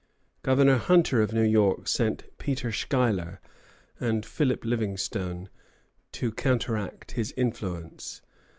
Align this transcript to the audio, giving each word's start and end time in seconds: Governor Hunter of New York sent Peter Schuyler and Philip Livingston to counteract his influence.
Governor 0.41 0.77
Hunter 0.77 1.21
of 1.21 1.31
New 1.31 1.43
York 1.43 1.87
sent 1.87 2.23
Peter 2.39 2.71
Schuyler 2.71 3.39
and 3.99 4.25
Philip 4.25 4.65
Livingston 4.65 5.47
to 6.13 6.31
counteract 6.31 7.11
his 7.11 7.35
influence. 7.37 8.23